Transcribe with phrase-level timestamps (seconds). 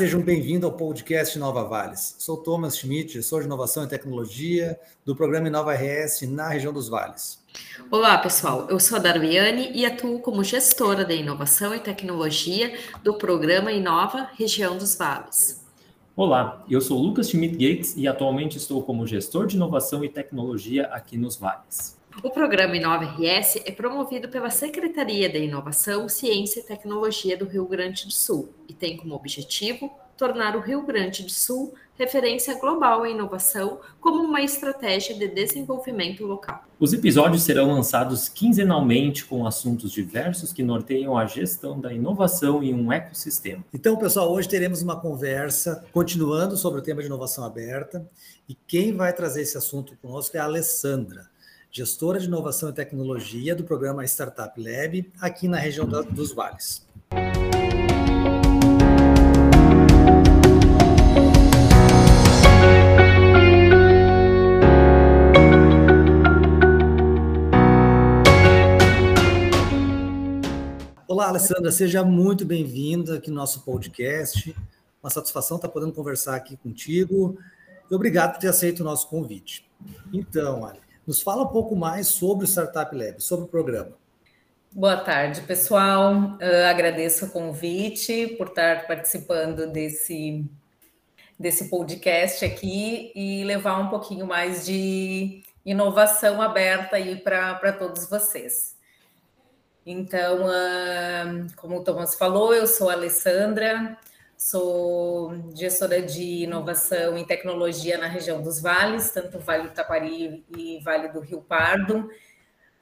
[0.00, 2.16] Sejam bem-vindos ao podcast Nova Vales.
[2.18, 6.88] Sou Thomas Schmidt, gestor de inovação e tecnologia do programa Inova RS na região dos
[6.88, 7.44] Vales.
[7.90, 8.66] Olá, pessoal.
[8.70, 12.74] Eu sou a Darwiane e atuo como gestora de inovação e tecnologia
[13.04, 15.62] do programa Inova Região dos Vales.
[16.16, 20.86] Olá, eu sou Lucas Schmidt Gates e atualmente estou como gestor de inovação e tecnologia
[20.86, 21.99] aqui nos Vales.
[22.22, 27.64] O programa Inova RS é promovido pela Secretaria de Inovação, Ciência e Tecnologia do Rio
[27.64, 33.06] Grande do Sul e tem como objetivo tornar o Rio Grande do Sul referência global
[33.06, 36.64] em inovação como uma estratégia de desenvolvimento local.
[36.78, 42.74] Os episódios serão lançados quinzenalmente com assuntos diversos que norteiam a gestão da inovação em
[42.74, 43.64] um ecossistema.
[43.72, 48.06] Então, pessoal, hoje teremos uma conversa continuando sobre o tema de inovação aberta
[48.46, 51.29] e quem vai trazer esse assunto conosco é a Alessandra
[51.72, 56.84] gestora de inovação e tecnologia do programa Startup Lab, aqui na região da, dos Vales.
[71.06, 74.56] Olá, Alessandra, seja muito bem-vinda aqui no nosso podcast.
[75.00, 77.38] Uma satisfação estar podendo conversar aqui contigo
[77.88, 79.64] e obrigado por ter aceito o nosso convite.
[80.12, 83.92] Então, olha, nos fala um pouco mais sobre o Startup Lab, sobre o programa.
[84.72, 86.38] Boa tarde, pessoal.
[86.68, 90.44] Agradeço o convite por estar participando desse,
[91.38, 98.76] desse podcast aqui e levar um pouquinho mais de inovação aberta aí para todos vocês.
[99.84, 103.98] Então, uh, como o Thomas falou, eu sou a Alessandra,
[104.42, 110.80] Sou gestora de inovação e tecnologia na região dos vales, tanto Vale do Taquari e
[110.82, 112.08] Vale do Rio Pardo.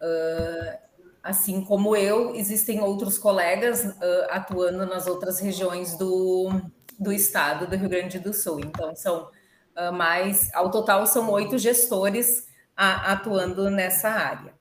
[0.01, 0.79] Uh,
[1.21, 6.49] assim como eu, existem outros colegas uh, atuando nas outras regiões do,
[6.97, 8.61] do estado do Rio Grande do Sul.
[8.61, 9.29] Então, são
[9.77, 12.47] uh, mais, ao total, são oito gestores
[12.77, 14.55] a, atuando nessa área.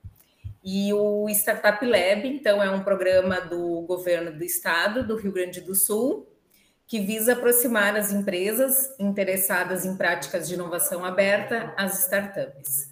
[0.64, 5.60] E o Startup Lab, então, é um programa do governo do estado do Rio Grande
[5.60, 6.27] do Sul,
[6.88, 12.90] que visa aproximar as empresas interessadas em práticas de inovação aberta às startups.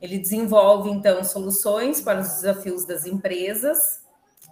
[0.00, 4.00] Ele desenvolve, então, soluções para os desafios das empresas,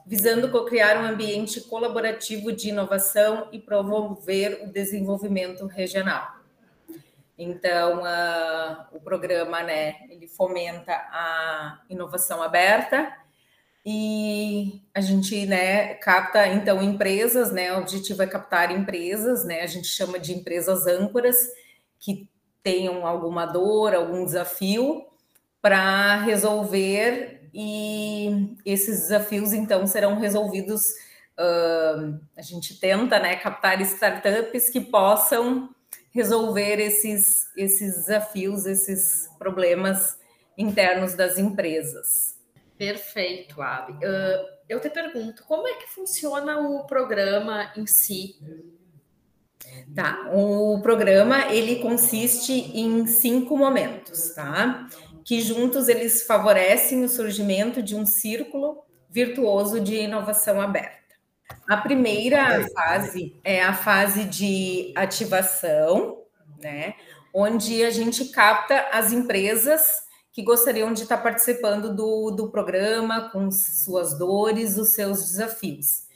[0.05, 6.35] visando co-criar um ambiente colaborativo de inovação e promover o desenvolvimento regional.
[7.39, 13.24] Então, uh, o programa, né, ele fomenta a inovação aberta,
[13.87, 17.73] e a gente né, capta então empresas, né?
[17.75, 19.61] O objetivo é captar empresas, né?
[19.61, 21.37] A gente chama de empresas âncoras
[22.01, 22.29] que
[22.63, 25.05] tenham alguma dor, algum desafio
[25.61, 30.83] para resolver, e esses desafios então serão resolvidos.
[31.39, 35.69] Uh, a gente tenta né, captar startups que possam
[36.11, 40.19] resolver esses, esses desafios, esses problemas
[40.57, 42.35] internos das empresas.
[42.77, 43.93] Perfeito, Abi.
[43.93, 48.37] Uh, eu te pergunto, como é que funciona o programa em si?
[49.95, 54.89] Tá, o programa ele consiste em cinco momentos, tá?
[55.25, 61.15] Que juntos eles favorecem o surgimento de um círculo virtuoso de inovação aberta.
[61.69, 66.23] A primeira fase é a fase de ativação,
[66.61, 66.95] né?
[67.33, 73.49] Onde a gente capta as empresas que gostariam de estar participando do, do programa com
[73.53, 76.09] suas dores, os seus desafios.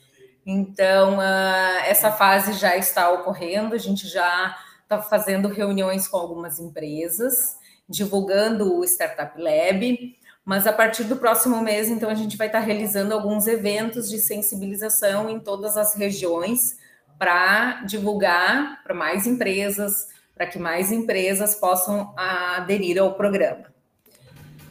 [0.44, 6.58] Então, uh, essa fase já está ocorrendo, a gente já está fazendo reuniões com algumas
[6.58, 7.56] empresas,
[7.88, 12.58] divulgando o Startup Lab, mas a partir do próximo mês, então, a gente vai estar
[12.58, 16.76] realizando alguns eventos de sensibilização em todas as regiões
[17.16, 23.77] para divulgar para mais empresas, para que mais empresas possam aderir ao programa.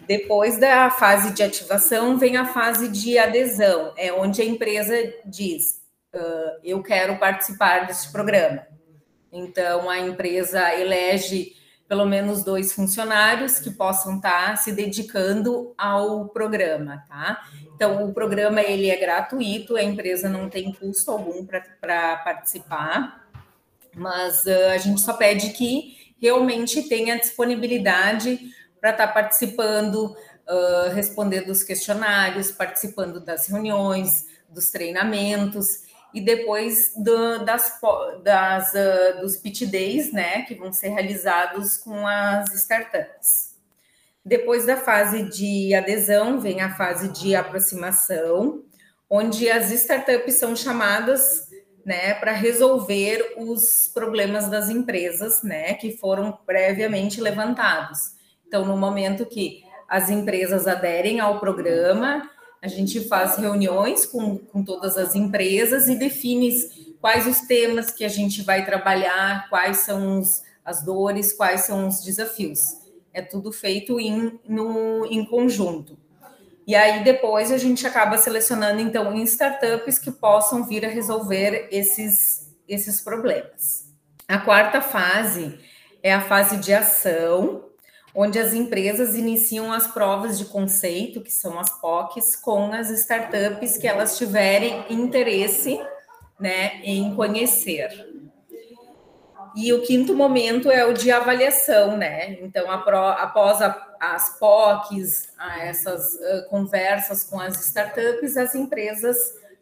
[0.07, 4.95] Depois da fase de ativação, vem a fase de adesão, é onde a empresa
[5.25, 5.81] diz:
[6.15, 8.65] uh, eu quero participar desse programa.
[9.31, 11.53] Então, a empresa elege
[11.89, 17.41] pelo menos dois funcionários que possam estar se dedicando ao programa, tá?
[17.75, 23.27] Então, o programa ele é gratuito, a empresa não tem custo algum para participar,
[23.93, 28.39] mas uh, a gente só pede que realmente tenha disponibilidade
[28.87, 30.15] para estar tá participando,
[30.47, 37.79] uh, respondendo os questionários, participando das reuniões, dos treinamentos e depois do, das,
[38.23, 43.55] das uh, dos pitch days, né, que vão ser realizados com as startups.
[44.23, 48.63] Depois da fase de adesão, vem a fase de aproximação,
[49.09, 51.49] onde as startups são chamadas
[51.85, 58.16] né, para resolver os problemas das empresas, né, que foram previamente levantados.
[58.47, 62.29] Então, no momento que as empresas aderem ao programa,
[62.61, 66.51] a gente faz reuniões com, com todas as empresas e define
[66.99, 71.87] quais os temas que a gente vai trabalhar, quais são os, as dores, quais são
[71.87, 72.59] os desafios.
[73.13, 75.97] É tudo feito em, no, em conjunto.
[76.65, 81.69] E aí depois a gente acaba selecionando então em startups que possam vir a resolver
[81.71, 83.87] esses, esses problemas.
[84.27, 85.57] A quarta fase
[86.03, 87.66] é a fase de ação,
[88.19, 93.77] onde as empresas iniciam as provas de conceito, que são as POCs, com as startups
[93.77, 95.79] que elas tiverem interesse
[96.39, 97.91] né, em conhecer.
[99.55, 102.31] E o quinto momento é o de avaliação, né?
[102.41, 103.59] Então, após
[103.99, 105.29] as POCs,
[105.61, 106.17] essas
[106.49, 109.15] conversas com as startups, as empresas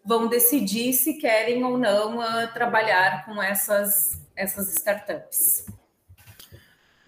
[0.04, 2.20] vão decidir se querem ou não
[2.54, 5.66] trabalhar com essas, essas startups.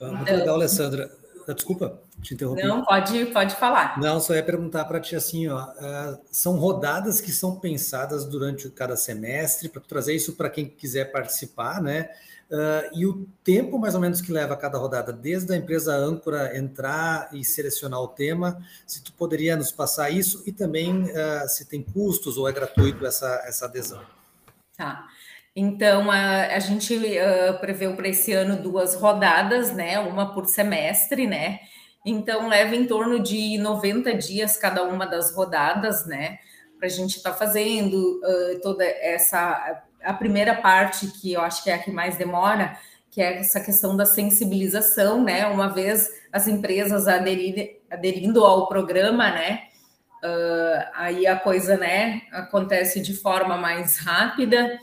[0.02, 1.27] Ah, muito então, legal, Alessandra.
[1.48, 2.68] Ah, desculpa te interromper.
[2.68, 3.98] Não, pode, pode falar.
[4.00, 8.70] Não, só ia perguntar para ti assim, ó, uh, são rodadas que são pensadas durante
[8.70, 12.10] cada semestre para trazer isso para quem quiser participar, né?
[12.52, 16.58] Uh, e o tempo mais ou menos que leva cada rodada, desde a empresa âncora
[16.58, 21.06] entrar e selecionar o tema, se tu poderia nos passar isso e também
[21.48, 24.02] se tem custos ou é gratuito essa, essa adesão.
[24.78, 25.08] Tá.
[25.60, 29.98] Então, a, a gente uh, preveu para esse ano duas rodadas, né?
[29.98, 31.62] Uma por semestre, né?
[32.06, 36.38] Então, leva em torno de 90 dias cada uma das rodadas, né?
[36.78, 38.22] Para a gente estar tá fazendo
[38.62, 42.78] toda essa a primeira parte, que eu acho que é a que mais demora,
[43.10, 45.48] que é essa questão da sensibilização, né?
[45.48, 49.64] Uma vez as empresas aderir, aderindo ao programa, né?
[50.24, 54.80] Uh, aí a coisa, né, acontece de forma mais rápida.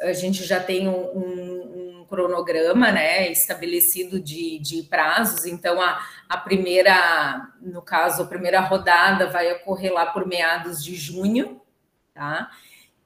[0.00, 5.46] A gente já tem um, um, um cronograma, né, estabelecido de, de prazos.
[5.46, 10.94] Então, a, a primeira, no caso, a primeira rodada vai ocorrer lá por meados de
[10.94, 11.60] junho,
[12.14, 12.50] tá?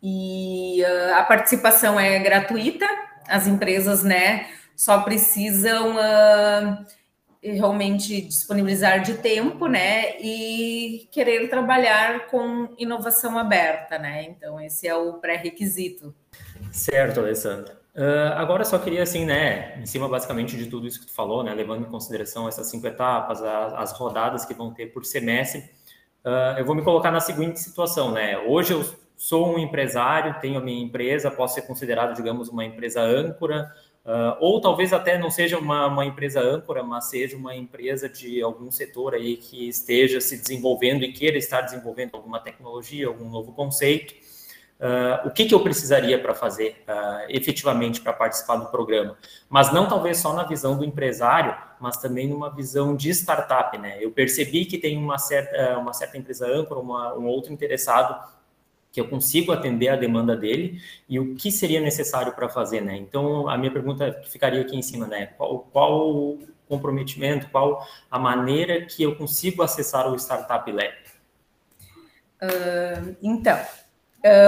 [0.03, 2.87] e uh, a participação é gratuita,
[3.29, 4.47] as empresas, né,
[4.77, 6.87] só precisam uh,
[7.43, 14.95] realmente disponibilizar de tempo, né, e querer trabalhar com inovação aberta, né, então esse é
[14.95, 16.15] o pré-requisito.
[16.73, 17.77] Certo, Alessandra.
[17.97, 21.43] Uh, agora só queria assim, né, em cima basicamente de tudo isso que tu falou,
[21.43, 25.61] né, levando em consideração essas cinco etapas, as, as rodadas que vão ter por semestre,
[26.23, 28.85] uh, eu vou me colocar na seguinte situação, né, hoje eu
[29.17, 33.73] sou um empresário, tenho a minha empresa, posso ser considerado, digamos, uma empresa âncora,
[34.05, 38.43] uh, ou talvez até não seja uma, uma, empresa âncora, mas seja uma empresa de
[38.43, 43.53] algum setor aí que esteja se desenvolvendo e queira estar desenvolvendo alguma tecnologia, algum novo
[43.53, 44.26] conceito.
[44.79, 49.17] Uh, o que, que eu precisaria para fazer uh, efetivamente para participar do programa?
[49.49, 53.97] Mas não talvez só na visão do empresário, mas também numa visão de startup, né?
[54.01, 58.23] Eu percebi que tem uma certa, uma certa empresa âncora, uma, um outro interessado
[58.93, 62.97] que eu consigo atender a demanda dele e o que seria necessário para fazer, né?
[62.97, 65.27] Então, a minha pergunta ficaria aqui em cima, né?
[65.39, 70.95] Qual, qual comprometimento, qual a maneira que eu consigo acessar o Startup Lab?
[72.43, 73.59] Uh, então,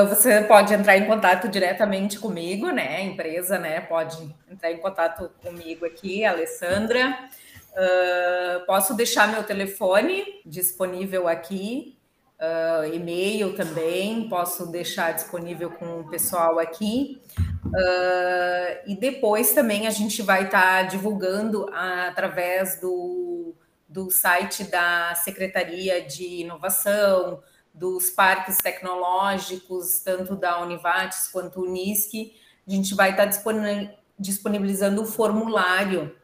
[0.09, 2.97] você pode entrar em contato diretamente comigo, né?
[2.97, 3.81] A empresa, né?
[3.81, 7.29] Pode entrar em contato comigo aqui, Alessandra.
[7.73, 11.99] Uh, posso deixar meu telefone disponível aqui
[12.39, 17.21] uh, e-mail também, posso deixar disponível com o pessoal aqui.
[17.67, 23.55] Uh, e depois também a gente vai estar tá divulgando através do,
[23.89, 27.43] do site da Secretaria de Inovação,
[27.79, 32.33] dos parques tecnológicos, tanto da Univates quanto Unisc,
[32.67, 36.15] a gente vai estar tá disponibilizando o formulário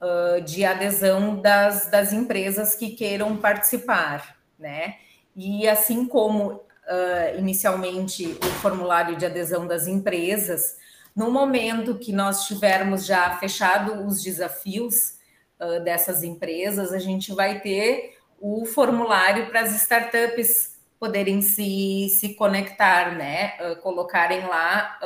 [0.00, 4.96] uh, de adesão das, das empresas que queiram participar, né?
[5.34, 10.76] E assim como uh, inicialmente o formulário de adesão das empresas,
[11.16, 15.14] no momento que nós tivermos já fechado os desafios
[15.58, 20.73] uh, dessas empresas, a gente vai ter o formulário para as startups
[21.04, 23.52] poderem se, se conectar, né?
[23.60, 24.98] Uh, colocarem lá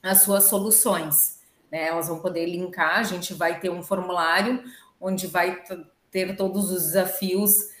[0.00, 1.40] as suas soluções.
[1.70, 1.88] Né?
[1.88, 4.62] Elas vão poder linkar, a gente vai ter um formulário
[5.00, 5.60] onde vai
[6.12, 7.72] ter todos os desafios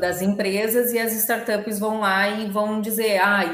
[0.00, 3.44] das empresas e as startups vão lá e vão dizer: ah,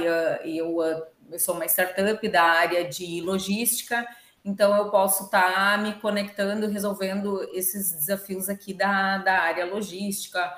[0.44, 4.06] eu, eu sou uma startup da área de logística,
[4.44, 10.48] então eu posso estar tá me conectando, resolvendo esses desafios aqui da, da área logística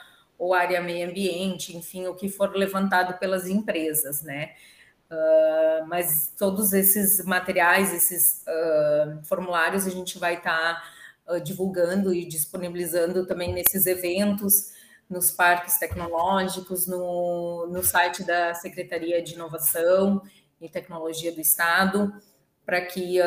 [0.40, 4.54] ou área meio ambiente, enfim, o que for levantado pelas empresas, né?
[5.10, 10.82] Uh, mas todos esses materiais, esses uh, formulários, a gente vai estar
[11.26, 14.72] tá, uh, divulgando e disponibilizando também nesses eventos,
[15.10, 20.22] nos parques tecnológicos, no, no site da Secretaria de Inovação
[20.58, 22.14] e Tecnologia do Estado,
[22.64, 23.20] para que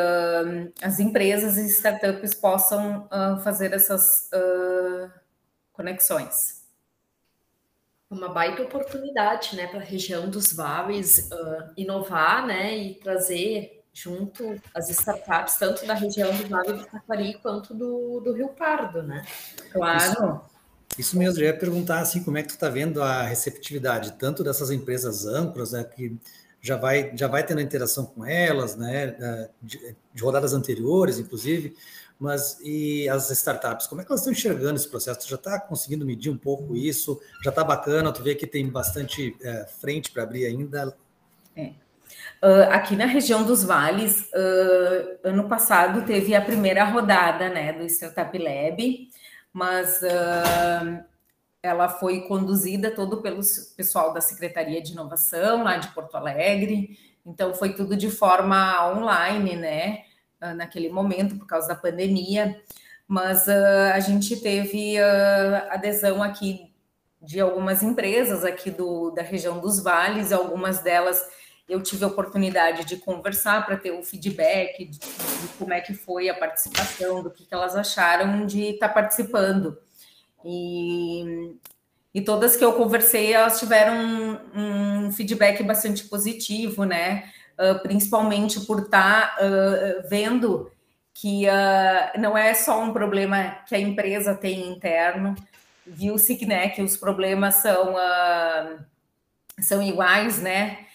[0.81, 3.09] as empresas e startups possam
[3.43, 4.29] fazer essas
[5.73, 6.62] conexões
[8.13, 14.59] uma baita oportunidade, né, para a região dos vales uh, inovar, né, e trazer junto
[14.73, 19.23] as startups tanto da região do Vale do Taquari quanto do, do Rio Pardo, né?
[19.71, 20.01] Claro.
[20.01, 20.41] Isso,
[20.97, 24.43] isso mesmo, eu ia perguntar assim, como é que tu está vendo a receptividade tanto
[24.43, 26.17] dessas empresas âncoras, né, que
[26.61, 31.75] já vai já vai tendo interação com elas, né, de, de rodadas anteriores, inclusive,
[32.19, 35.19] mas e as startups, como é que elas estão enxergando esse processo?
[35.19, 37.19] Tu já está conseguindo medir um pouco isso?
[37.43, 38.13] Já está bacana?
[38.13, 40.95] Tu vê que tem bastante é, frente para abrir ainda?
[41.55, 41.71] É.
[42.41, 47.85] Uh, aqui na região dos vales, uh, ano passado teve a primeira rodada né, do
[47.85, 49.09] Startup Lab,
[49.51, 51.03] mas uh,
[51.61, 53.39] ela foi conduzida todo pelo
[53.77, 59.55] pessoal da Secretaria de Inovação, lá de Porto Alegre, então foi tudo de forma online,
[59.55, 60.03] né?
[60.43, 62.59] Uh, naquele momento, por causa da pandemia,
[63.07, 66.71] mas uh, a gente teve uh, adesão aqui
[67.21, 71.25] de algumas empresas aqui do, da região dos vales, algumas delas
[71.67, 75.93] eu tive a oportunidade de conversar para ter o feedback de, de, como é que
[75.93, 79.77] foi a participação, do que, que elas acharam de estar tá participando.
[80.43, 81.55] E,
[82.13, 83.95] e todas que eu conversei, elas tiveram
[84.53, 87.31] um, um feedback bastante positivo, né?
[87.81, 90.71] Principalmente por estar tá, uh, vendo
[91.13, 95.35] que uh, não é só um problema que a empresa tem interno,
[95.85, 97.95] viu-se que, né, que os problemas são,
[99.59, 100.85] são iguais, né,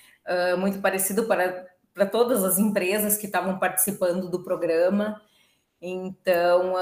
[0.59, 5.21] muito parecido para, para todas as empresas que estavam participando do programa.
[5.81, 6.75] Então,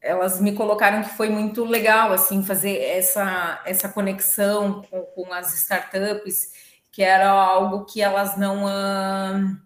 [0.00, 5.52] elas me colocaram que foi muito legal assim fazer essa, essa conexão com, com as
[5.54, 6.50] startups
[6.94, 9.56] que era algo que elas não, uh,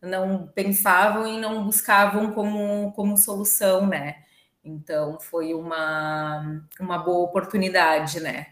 [0.00, 4.24] não pensavam e não buscavam como, como solução, né?
[4.64, 8.46] Então foi uma, uma boa oportunidade, né?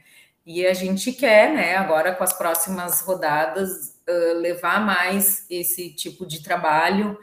[0.44, 6.26] E a gente quer, né, agora com as próximas rodadas, uh, levar mais esse tipo
[6.26, 7.18] de trabalho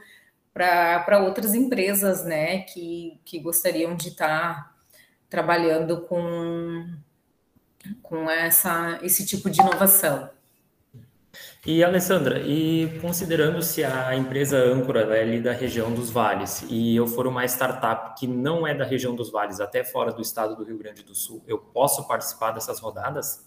[0.52, 4.76] para outras empresas, né, que, que gostariam de estar tá
[5.30, 6.88] trabalhando com,
[8.02, 10.35] com essa, esse tipo de inovação.
[11.66, 16.96] E Alessandra, e considerando se a empresa âncora é ali da região dos vales e
[16.96, 20.56] eu for uma startup que não é da região dos vales, até fora do estado
[20.56, 23.44] do Rio Grande do Sul, eu posso participar dessas rodadas?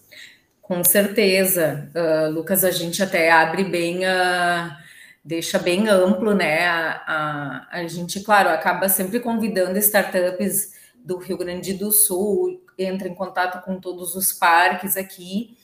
[0.60, 4.76] Com certeza, uh, Lucas, a gente até abre bem a.
[5.24, 6.66] deixa bem amplo, né?
[6.66, 13.06] A, a, a gente, claro, acaba sempre convidando startups do Rio Grande do Sul, entra
[13.06, 15.56] em contato com todos os parques aqui,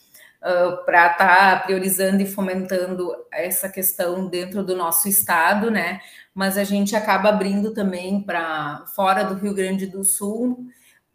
[0.84, 6.00] para estar tá priorizando e fomentando essa questão dentro do nosso estado, né?
[6.34, 10.66] Mas a gente acaba abrindo também para fora do Rio Grande do Sul,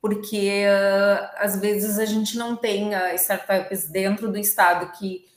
[0.01, 5.27] porque uh, às vezes a gente não tem uh, startups dentro do estado que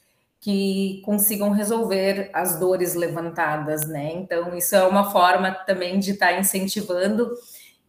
[0.43, 4.13] que consigam resolver as dores levantadas, né?
[4.13, 7.31] Então, isso é uma forma também de estar tá incentivando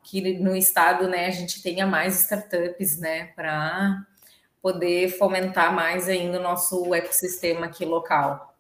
[0.04, 4.06] que no estado, né, a gente tenha mais startups, né, para
[4.64, 8.56] poder fomentar mais ainda o nosso ecossistema aqui local.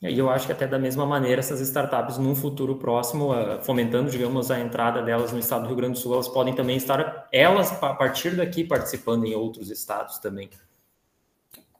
[0.00, 4.10] E eu acho que até da mesma maneira, essas startups, num futuro próximo, ah, fomentando,
[4.10, 7.28] digamos, a entrada delas no estado do Rio Grande do Sul, elas podem também estar,
[7.32, 10.48] elas, a partir daqui, participando em outros estados também.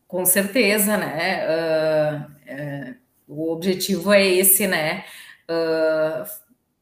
[0.07, 1.47] Com certeza, né?
[1.47, 2.95] Uh, uh,
[3.29, 5.05] o objetivo é esse, né?
[5.49, 6.29] Uh,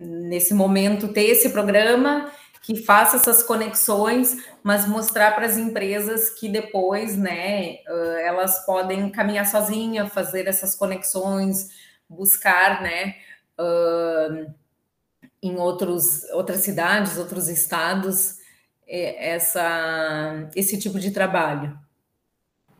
[0.00, 6.48] nesse momento, ter esse programa que faça essas conexões, mas mostrar para as empresas que
[6.48, 7.78] depois, né,
[8.22, 11.70] elas podem caminhar sozinha, fazer essas conexões,
[12.08, 13.14] buscar, né,
[15.42, 18.38] em outros, outras cidades, outros estados,
[18.86, 21.78] essa, esse tipo de trabalho.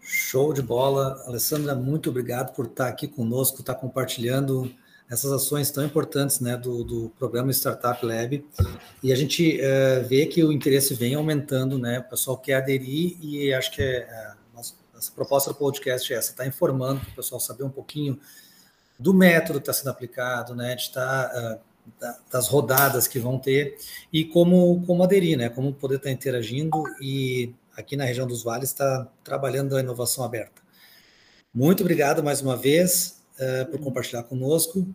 [0.00, 4.74] Show de bola, Alessandra, muito obrigado por estar aqui conosco, estar compartilhando
[5.10, 8.44] essas ações tão importantes né, do, do programa Startup Lab.
[9.02, 12.00] E a gente uh, vê que o interesse vem aumentando, né?
[12.00, 14.38] O pessoal quer aderir e acho que é, é
[14.98, 18.18] essa proposta do podcast é essa, está informando para o pessoal saber um pouquinho
[18.98, 20.74] do método que está sendo aplicado, né?
[20.74, 21.60] De estar uh,
[22.30, 23.78] das rodadas que vão ter
[24.12, 25.48] e como, como aderir, né?
[25.48, 30.60] Como poder estar interagindo e aqui na região dos vales está trabalhando a inovação aberta.
[31.54, 34.86] Muito obrigado mais uma vez uh, por compartilhar conosco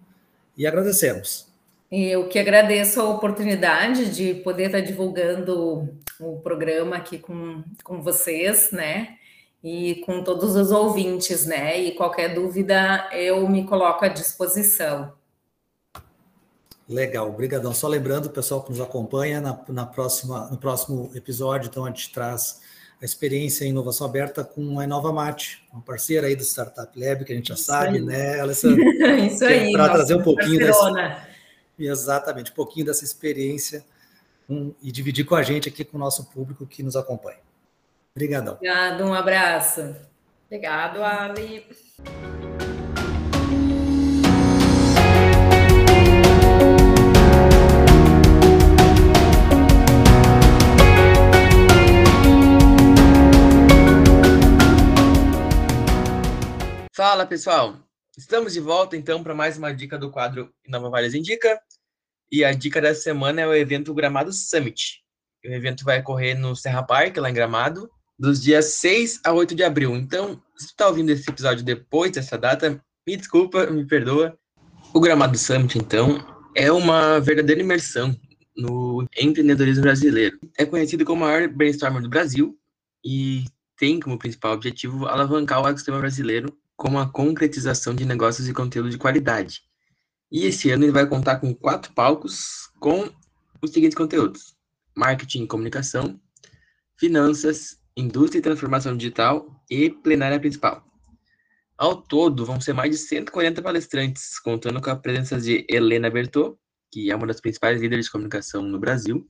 [0.58, 1.52] e agradecemos.
[1.92, 8.72] Eu que agradeço a oportunidade de poder estar divulgando o programa aqui com, com vocês,
[8.72, 9.18] né?
[9.64, 11.80] E com todos os ouvintes, né?
[11.80, 15.14] E qualquer dúvida eu me coloco à disposição.
[16.90, 17.74] Legal, obrigadão.
[17.74, 21.90] Só lembrando, o pessoal que nos acompanha, na, na, próxima, no próximo episódio, então a
[21.90, 22.60] gente traz
[23.04, 27.26] a experiência em inovação aberta com a Inova Mate, uma parceira aí do Startup Lab,
[27.26, 28.02] que a gente já Isso sabe, aí.
[28.02, 28.82] né, Alessandra?
[29.18, 29.74] Isso aí.
[29.74, 31.28] Para trazer um pouquinho dessa,
[31.78, 33.84] exatamente, um pouquinho dessa experiência
[34.50, 37.40] um, e dividir com a gente aqui, com o nosso público que nos acompanha.
[38.16, 38.54] Obrigadão.
[38.54, 39.96] Obrigado, um abraço.
[40.48, 41.66] Obrigado, Ali.
[56.96, 57.80] Fala pessoal,
[58.16, 61.60] estamos de volta então para mais uma dica do quadro Nova Vales Indica.
[62.32, 65.02] E a dica dessa semana é o evento Gramado Summit.
[65.44, 69.56] O evento vai ocorrer no Serra Park, lá em Gramado, dos dias 6 a 8
[69.56, 69.96] de abril.
[69.96, 74.38] Então, se está ouvindo esse episódio depois dessa data, me desculpa, me perdoa.
[74.94, 76.24] O Gramado Summit, então,
[76.56, 78.16] é uma verdadeira imersão
[78.56, 80.38] no empreendedorismo brasileiro.
[80.56, 82.56] É conhecido como o maior brainstormer do Brasil
[83.04, 83.46] e
[83.80, 88.90] tem como principal objetivo alavancar o ecossistema brasileiro como a concretização de negócios e conteúdo
[88.90, 89.62] de qualidade.
[90.32, 93.10] E esse ano ele vai contar com quatro palcos com
[93.62, 94.56] os seguintes conteúdos:
[94.96, 96.20] marketing e comunicação,
[96.98, 100.84] finanças, indústria e transformação digital e plenária principal.
[101.78, 106.56] Ao todo, vão ser mais de 140 palestrantes, contando com a presença de Helena Bertot,
[106.92, 109.28] que é uma das principais líderes de comunicação no Brasil.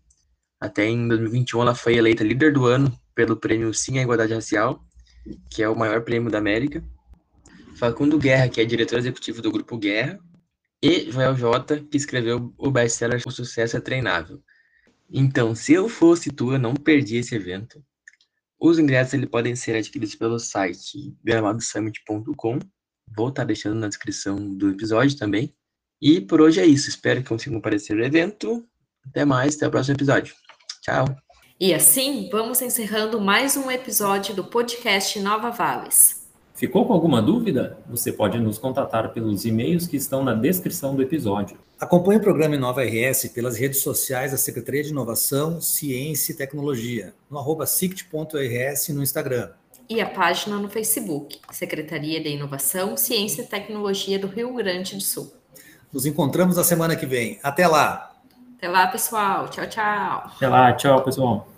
[0.60, 4.84] Até em 2021, ela foi eleita líder do ano pelo prêmio Sim à Igualdade Racial,
[5.50, 6.84] que é o maior prêmio da América.
[7.76, 10.20] Facundo Guerra, que é diretor executivo do Grupo Guerra,
[10.82, 14.42] e Joel J, que escreveu o best-seller O Sucesso é Treinável.
[15.10, 17.84] Então, se eu fosse tu, eu não perdi esse evento.
[18.60, 22.60] Os ingressos ele, podem ser adquiridos pelo site gramadosummit.com.
[23.16, 25.54] Vou estar deixando na descrição do episódio também.
[26.02, 26.90] E por hoje é isso.
[26.90, 28.66] Espero que consigam aparecer no evento.
[29.06, 30.34] Até mais, até o próximo episódio.
[30.82, 31.06] Tchau.
[31.60, 36.23] E assim, vamos encerrando mais um episódio do podcast Nova Vales.
[36.54, 37.78] Ficou com alguma dúvida?
[37.90, 41.58] Você pode nos contatar pelos e-mails que estão na descrição do episódio.
[41.80, 47.14] Acompanhe o programa Inova RS pelas redes sociais da Secretaria de Inovação, Ciência e Tecnologia,
[47.30, 49.50] no arroba sict.rs no Instagram.
[49.90, 55.02] E a página no Facebook, Secretaria de Inovação, Ciência e Tecnologia do Rio Grande do
[55.02, 55.34] Sul.
[55.92, 57.40] Nos encontramos na semana que vem.
[57.44, 58.14] Até lá!
[58.58, 59.50] Até lá, pessoal.
[59.50, 60.32] Tchau, tchau.
[60.38, 61.53] Até lá, tchau, pessoal.